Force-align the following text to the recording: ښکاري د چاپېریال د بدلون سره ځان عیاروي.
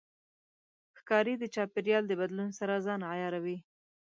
ښکاري 0.99 1.33
د 1.39 1.43
چاپېریال 1.55 2.03
د 2.07 2.13
بدلون 2.21 2.49
سره 2.59 2.83
ځان 2.85 3.01
عیاروي. 3.11 3.57